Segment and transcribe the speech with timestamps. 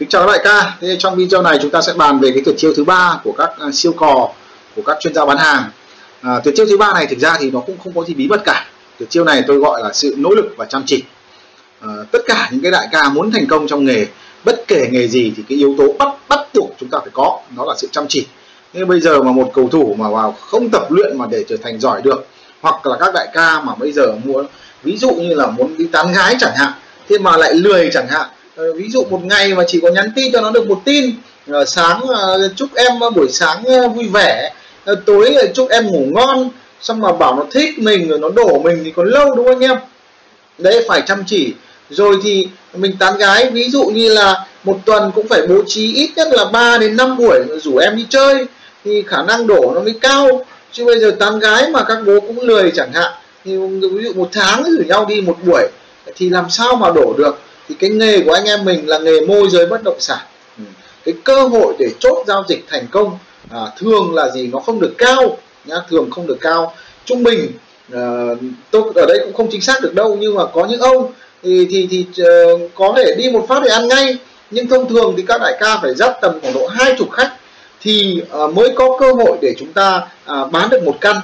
[0.00, 0.76] Kính chào các đại ca.
[0.80, 3.32] Thế trong video này chúng ta sẽ bàn về cái tuyệt chiêu thứ ba của
[3.32, 4.28] các à, siêu cò
[4.76, 5.64] của các chuyên gia bán hàng.
[6.20, 8.28] À, tuyệt chiêu thứ ba này thực ra thì nó cũng không có gì bí
[8.28, 8.66] mật cả.
[8.98, 11.02] Tuyệt chiêu này tôi gọi là sự nỗ lực và chăm chỉ.
[11.80, 14.06] À, tất cả những cái đại ca muốn thành công trong nghề,
[14.44, 17.40] bất kể nghề gì thì cái yếu tố bắt bắt buộc chúng ta phải có,
[17.56, 18.26] đó là sự chăm chỉ.
[18.72, 21.56] Nên bây giờ mà một cầu thủ mà vào không tập luyện mà để trở
[21.62, 22.26] thành giỏi được,
[22.60, 24.46] hoặc là các đại ca mà bây giờ muốn
[24.82, 26.72] ví dụ như là muốn đi tán gái chẳng hạn,
[27.08, 28.28] thế mà lại lười chẳng hạn
[28.60, 31.12] Ờ, ví dụ một ngày mà chỉ có nhắn tin cho nó được một tin
[31.48, 34.52] ờ, sáng ờ, chúc em buổi sáng vui vẻ
[35.06, 36.48] tối chúc em ngủ ngon,
[36.80, 39.60] xong mà bảo nó thích mình rồi nó đổ mình thì còn lâu đúng không
[39.60, 39.78] anh em?
[40.58, 41.52] Đấy, phải chăm chỉ.
[41.90, 45.94] Rồi thì mình tán gái, ví dụ như là một tuần cũng phải bố trí
[45.94, 48.46] ít nhất là 3 đến 5 buổi rủ em đi chơi,
[48.84, 50.44] thì khả năng đổ nó mới cao.
[50.72, 53.12] Chứ bây giờ tán gái mà các bố cũng lười chẳng hạn,
[53.44, 55.68] thì ví dụ một tháng rủ nhau đi một buổi,
[56.16, 57.38] thì làm sao mà đổ được?
[57.70, 60.18] Thì cái nghề của anh em mình là nghề môi giới bất động sản.
[60.58, 60.64] Ừ.
[61.04, 63.18] cái cơ hội để chốt giao dịch thành công
[63.50, 64.46] à, thường là gì?
[64.52, 66.74] Nó không được cao nhá thường không được cao.
[67.04, 67.46] Trung bình
[67.92, 68.00] à,
[68.70, 71.12] tôi ở đây cũng không chính xác được đâu nhưng mà có những ông
[71.42, 74.16] thì thì thì uh, có thể đi một phát để ăn ngay.
[74.50, 77.32] Nhưng thông thường thì các đại ca phải dắt tầm khoảng độ hai chục khách
[77.80, 81.16] thì uh, mới có cơ hội để chúng ta uh, bán được một căn.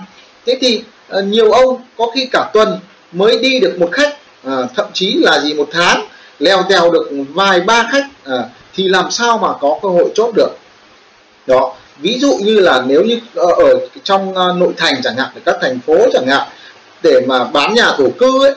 [0.47, 0.83] Thế thì
[1.19, 2.79] uh, nhiều ông có khi cả tuần
[3.13, 4.17] mới đi được một khách
[4.49, 6.07] uh, thậm chí là gì một tháng
[6.39, 10.31] leo teo được vài ba khách à, thì làm sao mà có cơ hội chốt
[10.35, 10.51] được?
[11.47, 15.29] Đó ví dụ như là nếu như ở, ở trong ờ, nội thành chẳng hạn
[15.45, 16.49] các thành phố chẳng hạn
[17.03, 18.55] để mà bán nhà thổ cư ấy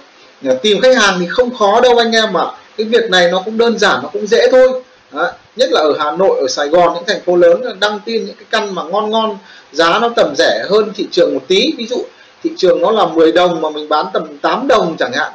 [0.62, 2.46] tìm khách hàng thì không khó đâu anh em ạ.
[2.78, 4.84] Cái việc này nó cũng đơn giản nó cũng dễ thôi.
[5.12, 5.32] Đó.
[5.56, 8.36] nhất là ở Hà Nội ở Sài Gòn những thành phố lớn đăng tin những
[8.36, 9.38] cái căn mà ngon ngon
[9.72, 11.74] giá nó tầm rẻ hơn thị trường một tí.
[11.78, 12.04] Ví dụ
[12.44, 15.32] thị trường nó là 10 đồng mà mình bán tầm 8 đồng chẳng hạn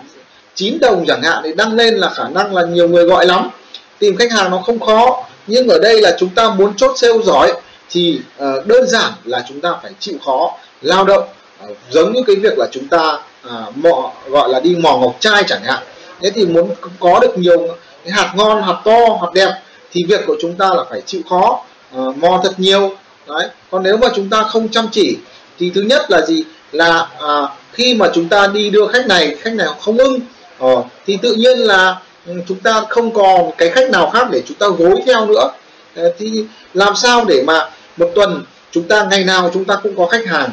[0.54, 3.50] 9 đồng chẳng hạn thì đăng lên là khả năng là nhiều người gọi lắm.
[3.98, 7.18] Tìm khách hàng nó không khó nhưng ở đây là chúng ta muốn chốt sale
[7.24, 7.52] giỏi
[7.90, 10.50] thì uh, đơn giản là chúng ta phải chịu khó
[10.82, 11.28] lao động.
[11.64, 15.16] Uh, giống như cái việc là chúng ta uh, mò gọi là đi mò ngọc
[15.20, 15.82] trai chẳng hạn.
[16.20, 17.68] Thế thì muốn có được nhiều
[18.04, 19.52] cái hạt ngon hạt to hạt đẹp
[19.92, 21.64] thì việc của chúng ta là phải chịu khó
[21.96, 22.96] uh, mò thật nhiều.
[23.28, 25.16] Đấy còn nếu mà chúng ta không chăm chỉ
[25.58, 26.44] thì thứ nhất là gì?
[26.72, 30.20] Là à, khi mà chúng ta đi đưa khách này khách này không ưng
[30.58, 34.42] ờ, thì tự nhiên là ừ, chúng ta không còn cái khách nào khác để
[34.46, 35.50] chúng ta gối theo nữa.
[35.96, 36.44] Ờ, thì
[36.74, 40.26] làm sao để mà một tuần chúng ta ngày nào chúng ta cũng có khách
[40.26, 40.50] hàng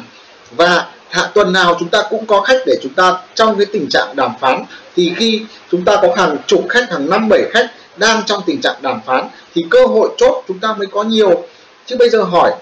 [0.50, 3.88] và hạ tuần nào chúng ta cũng có khách để chúng ta trong cái tình
[3.88, 4.64] trạng đàm phán?
[4.96, 8.60] Thì khi chúng ta có hàng chục khách hàng năm bảy khách đang trong tình
[8.60, 11.46] trạng đàm phán thì cơ hội chốt chúng ta mới có nhiều.
[11.86, 12.52] Chứ bây giờ hỏi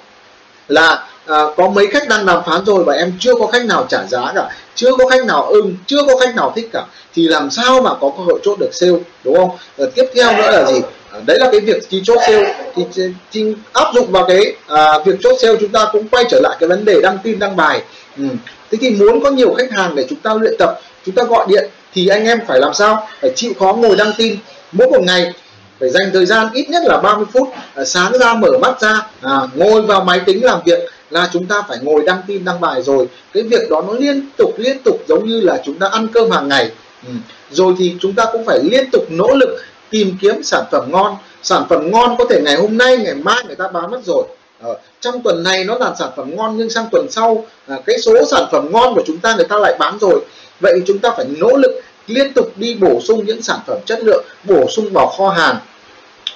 [0.69, 3.87] là à, có mấy khách đang đàm phán rồi và em chưa có khách nào
[3.89, 7.29] trả giá cả chưa có khách nào ưng chưa có khách nào thích cả thì
[7.29, 8.93] làm sao mà có cơ hội chốt được sale
[9.25, 9.51] đúng không?
[9.79, 10.81] À, tiếp theo nữa là gì?
[11.13, 12.65] À, đấy là cái việc khi chốt sale.
[12.77, 12.85] Thì,
[13.33, 16.57] thì áp dụng vào cái à, việc chốt sale chúng ta cũng quay trở lại
[16.61, 17.83] cái vấn đề đăng tin đăng bài.
[18.17, 18.25] Ừ.
[18.71, 21.47] thế thì muốn có nhiều khách hàng để chúng ta luyện tập chúng ta gọi
[21.49, 23.09] điện thì anh em phải làm sao?
[23.21, 24.37] Phải chịu khó ngồi đăng tin.
[24.73, 25.33] Mỗi một ngày
[25.81, 29.07] phải dành thời gian ít nhất là 30 phút à, sáng ra mở mắt ra
[29.23, 30.79] à, ngồi vào máy tính làm việc
[31.11, 33.07] là chúng ta phải ngồi đăng tin đăng bài rồi.
[33.33, 36.31] Cái việc đó nó liên tục liên tục giống như là chúng ta ăn cơm
[36.31, 36.71] hàng ngày.
[37.07, 37.13] Ừ.
[37.51, 39.57] rồi thì chúng ta cũng phải liên tục nỗ lực
[39.91, 41.17] tìm kiếm sản phẩm ngon.
[41.43, 44.25] Sản phẩm ngon có thể ngày hôm nay ngày mai người ta bán mất rồi.
[44.63, 47.99] Ờ, trong tuần này nó là sản phẩm ngon nhưng sang tuần sau à, cái
[47.99, 50.25] số sản phẩm ngon của chúng ta người ta lại bán rồi.
[50.61, 53.79] Vậy thì chúng ta phải nỗ lực liên tục đi bổ sung những sản phẩm
[53.87, 55.57] chất lượng bổ sung vào kho hàng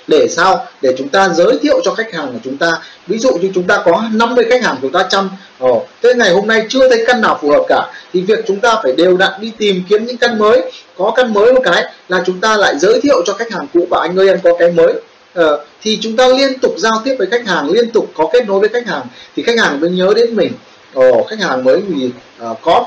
[0.07, 0.67] để sao?
[0.83, 2.73] Để chúng ta giới thiệu cho khách hàng của chúng ta.
[3.07, 5.31] Ví dụ như chúng ta có 50 khách hàng chúng ta chăm.
[5.59, 7.93] Ồ, thế ngày hôm nay chưa thấy căn nào phù hợp cả.
[8.13, 10.73] Thì việc chúng ta phải đều đặn đi tìm kiếm những căn mới.
[10.97, 13.87] Có căn mới một cái là chúng ta lại giới thiệu cho khách hàng cũ
[13.91, 14.93] và anh ơi em có cái mới.
[15.35, 18.47] Ờ, thì chúng ta liên tục giao tiếp với khách hàng liên tục có kết
[18.47, 19.03] nối với khách hàng.
[19.37, 20.53] Thì khách hàng mới nhớ đến mình.
[20.95, 22.85] Ồ, khách hàng mới vì uh, ờ, có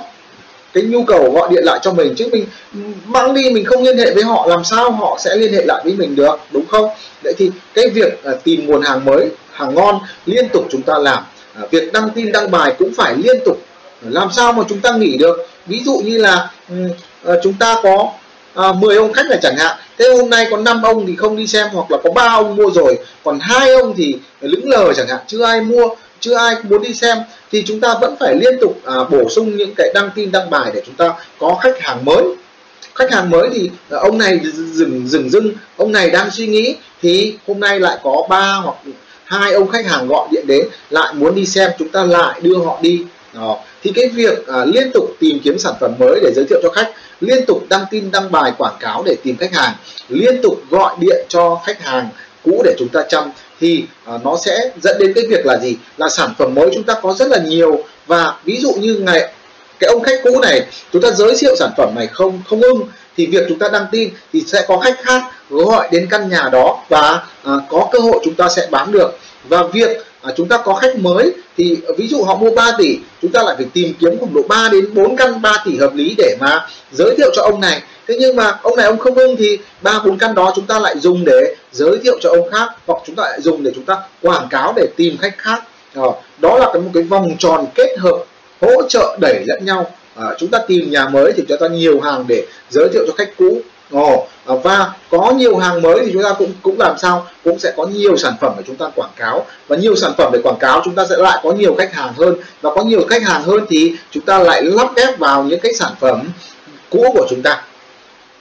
[0.77, 2.15] cái nhu cầu gọi điện lại cho mình.
[2.15, 2.45] Chứ mình
[3.05, 5.81] mang đi mình không liên hệ với họ làm sao họ sẽ liên hệ lại
[5.83, 6.89] với mình được đúng không?
[7.23, 10.93] Vậy thì cái việc à, tìm nguồn hàng mới hàng ngon liên tục chúng ta
[10.97, 11.23] làm.
[11.53, 13.57] À, việc đăng tin đăng bài cũng phải liên tục.
[14.01, 15.37] Làm sao mà chúng ta nghỉ được?
[15.67, 16.51] Ví dụ như là
[17.25, 18.11] à, chúng ta có
[18.53, 19.77] à, 10 ông khách là chẳng hạn.
[19.97, 22.55] Thế hôm nay có 5 ông thì không đi xem hoặc là có ba ông
[22.55, 25.19] mua rồi còn hai ông thì lững lờ chẳng hạn.
[25.27, 27.17] Chưa ai mua chưa ai muốn đi xem
[27.51, 30.49] thì chúng ta vẫn phải liên tục à, bổ sung những cái đăng tin đăng
[30.49, 32.23] bài để chúng ta có khách hàng mới
[32.95, 34.39] khách hàng mới thì à, ông này
[34.73, 38.75] dừng dừng dưng ông này đang suy nghĩ thì hôm nay lại có ba hoặc
[39.25, 42.57] hai ông khách hàng gọi điện đến lại muốn đi xem chúng ta lại đưa
[42.57, 43.03] họ đi
[43.33, 43.57] đó.
[43.83, 46.69] thì cái việc à, liên tục tìm kiếm sản phẩm mới để giới thiệu cho
[46.69, 46.91] khách
[47.21, 49.73] liên tục đăng tin đăng bài quảng cáo để tìm khách hàng
[50.09, 52.09] liên tục gọi điện cho khách hàng
[52.45, 55.77] cũ để chúng ta chăm thì uh, nó sẽ dẫn đến cái việc là gì?
[55.97, 57.83] Là sản phẩm mới chúng ta có rất là nhiều.
[58.07, 59.33] Và ví dụ như ngày
[59.79, 62.81] cái ông khách cũ này chúng ta giới thiệu sản phẩm này không không ưng
[63.17, 66.49] thì việc chúng ta đăng tin thì sẽ có khách khác gọi đến căn nhà
[66.51, 69.17] đó và à, có cơ hội chúng ta sẽ bán được.
[69.49, 72.97] Và việc à, chúng ta có khách mới thì ví dụ họ mua 3 tỷ
[73.21, 75.95] chúng ta lại phải tìm kiếm khoảng độ 3 đến 4 căn 3 tỷ hợp
[75.95, 77.81] lý để mà giới thiệu cho ông này.
[78.07, 80.79] Thế nhưng mà ông này ông không ưng thì ba bốn căn đó chúng ta
[80.79, 83.85] lại dùng để giới thiệu cho ông khác hoặc chúng ta lại dùng để chúng
[83.85, 85.63] ta quảng cáo để tìm khách khác.
[85.95, 86.03] À,
[86.37, 88.23] đó là cái một cái vòng tròn kết hợp
[88.61, 89.91] hỗ trợ đẩy lẫn nhau.
[90.15, 93.13] À, chúng ta tìm nhà mới thì chúng ta nhiều hàng để giới thiệu cho
[93.17, 93.61] khách cũ.
[93.91, 97.59] Ồ, à, và có nhiều hàng mới thì chúng ta cũng cũng làm sao cũng
[97.59, 99.45] sẽ có nhiều sản phẩm để chúng ta quảng cáo.
[99.67, 102.13] Và nhiều sản phẩm để quảng cáo chúng ta sẽ lại có nhiều khách hàng
[102.17, 102.35] hơn.
[102.61, 105.73] Và có nhiều khách hàng hơn thì chúng ta lại lắp ghép vào những cái
[105.73, 106.29] sản phẩm
[106.89, 107.63] cũ của chúng ta.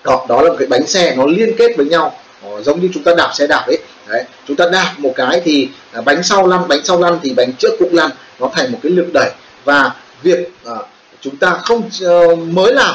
[0.04, 2.14] Đó, đó là một cái bánh xe nó liên kết với nhau.
[2.44, 3.78] Ồ, giống như chúng ta đạp xe đạp ấy.
[4.08, 7.34] Đấy, chúng ta đạp một cái thì à, bánh sau lăn bánh sau lăn thì
[7.34, 8.10] bánh trước cũng lăn
[8.40, 9.30] nó thành một cái lực đẩy.
[9.64, 9.90] Và
[10.22, 10.86] việc uh,
[11.20, 12.94] chúng ta không uh, mới làm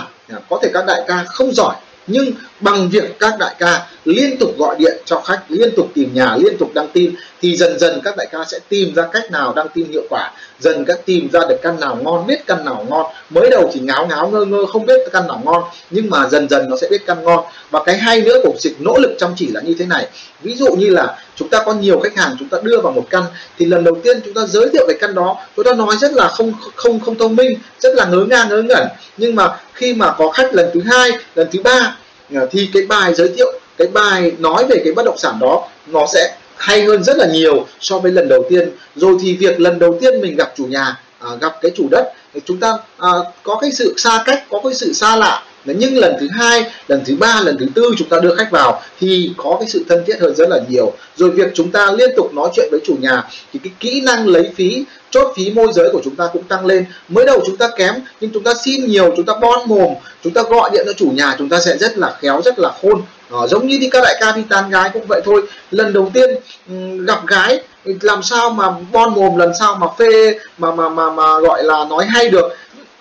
[0.50, 1.76] có thể các đại ca không giỏi
[2.12, 6.10] nhưng bằng việc các đại ca liên tục gọi điện cho khách, liên tục tìm
[6.14, 9.32] nhà, liên tục đăng tin, thì dần dần các đại ca sẽ tìm ra cách
[9.32, 12.66] nào đăng tin hiệu quả, dần các tìm ra được căn nào ngon, biết căn
[12.66, 13.06] nào ngon.
[13.30, 16.50] Mới đầu chỉ ngáo ngáo, ngơ ngơ, không biết căn nào ngon, nhưng mà dần
[16.50, 17.46] dần nó sẽ biết căn ngon.
[17.72, 20.08] Và cái hay nữa của dịch nỗ lực chăm chỉ là như thế này.
[20.42, 23.06] Ví dụ như là chúng ta có nhiều khách hàng chúng ta đưa vào một
[23.10, 23.24] căn,
[23.58, 26.14] thì lần đầu tiên chúng ta giới thiệu về căn đó, chúng ta nói rất
[26.14, 28.88] là không không không thông minh, rất là ngớ ngang ngớ ngẩn.
[29.18, 31.98] Nhưng mà khi mà có khách lần thứ hai, lần thứ ba
[32.36, 35.68] Ờ, thì cái bài giới thiệu cái bài nói về cái bất động sản đó
[35.88, 38.70] nó sẽ hay hơn rất là nhiều so với lần đầu tiên.
[38.96, 42.12] Rồi thì việc lần đầu tiên mình gặp chủ nhà à, gặp cái chủ đất
[42.34, 43.10] thì chúng ta à,
[43.44, 47.02] có cái sự xa cách có cái sự xa lạ nhưng lần thứ hai lần
[47.06, 50.04] thứ ba lần thứ tư chúng ta đưa khách vào thì có cái sự thân
[50.08, 50.94] thiết hơn rất là nhiều.
[51.16, 53.24] Rồi việc chúng ta liên tục nói chuyện với chủ nhà
[53.54, 56.66] thì cái kỹ năng lấy phí chốt phí môi giới của chúng ta cũng tăng
[56.66, 56.86] lên.
[57.10, 59.94] Mới đầu chúng ta kém nhưng chúng ta xin nhiều chúng ta bon mồm
[60.24, 62.72] chúng ta gọi điện cho chủ nhà chúng ta sẽ rất là khéo rất là
[62.82, 63.02] khôn.
[63.32, 65.42] À, giống như đi các đại ca đi tán gái cũng vậy thôi.
[65.72, 66.30] Lần đầu tiên
[66.70, 71.10] ừ, gặp gái làm sao mà bon mồm lần sau mà phê mà mà mà
[71.10, 72.56] mà gọi là nói hay được.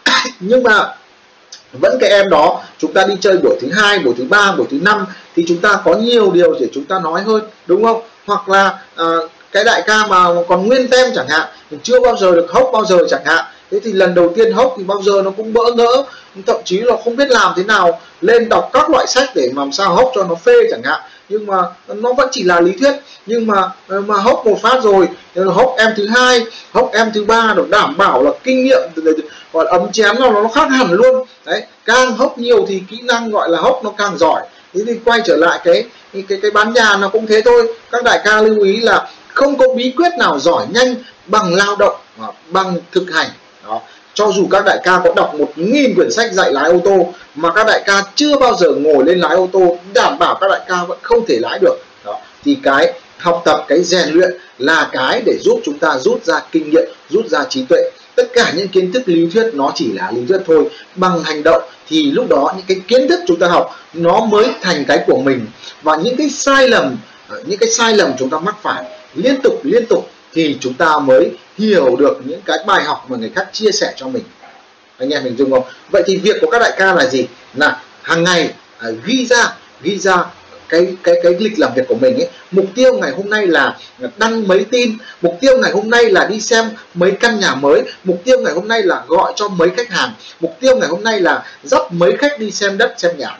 [0.40, 0.94] Nhưng mà
[1.72, 4.66] vẫn cái em đó chúng ta đi chơi buổi thứ hai buổi thứ ba buổi
[4.70, 5.06] thứ năm
[5.36, 8.02] thì chúng ta có nhiều điều để chúng ta nói hơn đúng không?
[8.26, 9.04] Hoặc là à,
[9.52, 11.48] cái đại ca mà còn nguyên tem chẳng hạn
[11.82, 14.74] chưa bao giờ được hốc bao giờ chẳng hạn thế thì lần đầu tiên hốc
[14.78, 16.04] thì bao giờ nó cũng bỡ ngỡ,
[16.46, 19.72] thậm chí là không biết làm thế nào, lên đọc các loại sách để làm
[19.72, 21.00] sao hốc cho nó phê chẳng hạn.
[21.28, 21.56] Nhưng mà
[21.88, 22.92] nó vẫn chỉ là lý thuyết.
[23.26, 26.40] Nhưng mà ờ, mà hốc một phát rồi ờ, hốc em thứ hai,
[26.72, 28.80] hốc em thứ ba được đảm bảo là kinh nghiệm
[29.52, 31.26] gọi là ấm chén nào nó khác hẳn luôn.
[31.46, 34.42] Đấy, càng hốc nhiều thì kỹ năng gọi là hốc nó càng giỏi.
[34.74, 35.84] Thế thì quay trở lại cái
[36.28, 37.74] cái cái bán nhà nó cũng thế thôi.
[37.90, 40.94] Các đại ca lưu ý là không có bí quyết nào giỏi nhanh
[41.26, 41.96] bằng lao động
[42.50, 43.28] bằng thực hành
[43.66, 43.80] đó.
[44.14, 47.12] Cho dù các đại ca có đọc một nghìn quyển sách dạy lái ô tô,
[47.34, 50.48] mà các đại ca chưa bao giờ ngồi lên lái ô tô, đảm bảo các
[50.50, 51.76] đại ca vẫn không thể lái được.
[52.04, 52.20] Đó.
[52.44, 56.42] Thì cái học tập, cái rèn luyện là cái để giúp chúng ta rút ra
[56.52, 57.90] kinh nghiệm, rút ra trí tuệ.
[58.14, 60.70] Tất cả những kiến thức lý thuyết nó chỉ là lý thuyết thôi.
[60.94, 64.46] Bằng hành động thì lúc đó những cái kiến thức chúng ta học nó mới
[64.62, 65.46] thành cái của mình.
[65.82, 66.96] Và những cái sai lầm,
[67.46, 68.84] những cái sai lầm chúng ta mắc phải
[69.14, 73.16] liên tục liên tục thì chúng ta mới hiểu được những cái bài học mà
[73.16, 74.22] người khác chia sẻ cho mình.
[74.98, 75.64] Anh em mình dùng không?
[75.90, 77.26] Vậy thì việc của các đại ca là gì?
[77.54, 80.24] Là hàng ngày à, ghi ra ghi ra
[80.68, 82.28] cái cái cái lịch làm việc của mình ấy.
[82.50, 83.76] Mục tiêu ngày hôm nay là
[84.16, 87.82] đăng mấy tin mục tiêu ngày hôm nay là đi xem mấy căn nhà mới
[88.04, 91.04] mục tiêu ngày hôm nay là gọi cho mấy khách hàng mục tiêu ngày hôm
[91.04, 93.38] nay là dắt mấy khách đi xem đất xem nhà.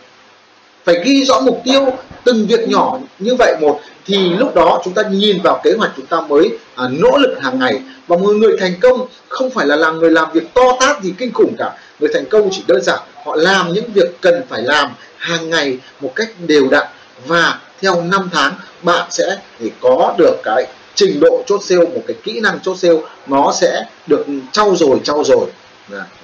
[0.85, 4.95] Phải ghi rõ mục tiêu từng việc nhỏ như vậy một thì lúc đó chúng
[4.95, 7.81] ta nhìn vào kế hoạch chúng ta mới à, nỗ lực hàng ngày.
[8.07, 11.15] Và người người thành công không phải là làm người làm việc to tát gì
[11.19, 11.73] kinh khủng cả.
[12.00, 15.79] Người thành công chỉ đơn giản họ làm những việc cần phải làm hàng ngày
[16.00, 16.87] một cách đều đặn.
[17.27, 22.03] Và theo năm tháng bạn sẽ để có được cái trình độ chốt sale một
[22.07, 25.47] cái kỹ năng chốt sale nó sẽ được trau dồi trau dồi.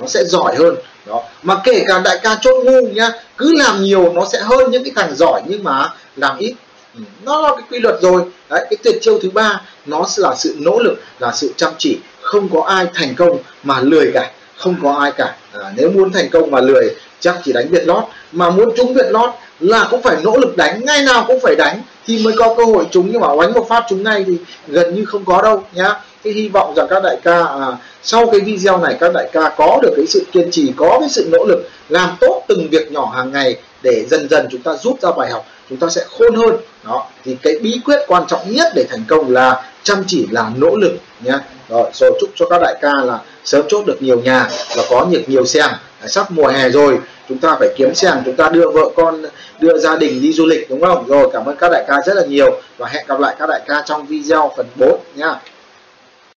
[0.00, 0.74] Nó sẽ giỏi hơn
[1.06, 1.22] đó.
[1.42, 4.84] Mà kể cả đại ca chốt ngu nhá cứ làm nhiều nó sẽ hơn những
[4.84, 6.54] cái thằng giỏi nhưng mà làm ít.
[6.94, 8.22] Ừ, nó là cái quy luật rồi.
[8.50, 11.98] Đấy cái tuyệt chiêu thứ ba nó là sự nỗ lực là sự chăm chỉ.
[12.20, 14.30] Không có ai thành công mà lười cả.
[14.56, 15.36] Không có ai cả.
[15.52, 18.04] À, nếu muốn thành công mà lười chắc chỉ đánh việt lót.
[18.32, 20.84] Mà muốn trúng việt lót là cũng phải nỗ lực đánh.
[20.84, 23.08] Ngay nào cũng phải đánh thì mới có cơ hội trúng.
[23.12, 24.36] Nhưng mà oánh một phát trúng ngay thì
[24.68, 27.66] gần như không có đâu nhá cái hy vọng rằng các đại ca à,
[28.02, 31.08] sau cái video này các đại ca có được cái sự kiên trì có cái
[31.08, 34.76] sự nỗ lực làm tốt từng việc nhỏ hàng ngày để dần dần chúng ta
[34.76, 36.56] rút ra bài học chúng ta sẽ khôn hơn.
[36.84, 40.50] Đó thì cái bí quyết quan trọng nhất để thành công là chăm chỉ là
[40.56, 40.92] nỗ lực
[41.24, 44.82] nhé rồi, rồi chúc cho các đại ca là sớm chốt được nhiều nhà và
[44.90, 48.36] có nhiều nhiều xe à, sắp mùa hè rồi chúng ta phải kiếm xe chúng
[48.36, 49.22] ta đưa vợ con
[49.60, 51.06] đưa gia đình đi du lịch đúng không?
[51.06, 53.60] Rồi cảm ơn các đại ca rất là nhiều và hẹn gặp lại các đại
[53.66, 55.40] ca trong video phần 4 nha